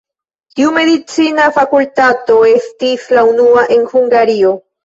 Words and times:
Tiu 0.59 0.71
medicina 0.77 1.45
fakultato 1.59 2.39
estis 2.55 3.07
la 3.19 3.29
unua 3.35 3.71
en 3.77 3.89
Hungario. 3.93 4.59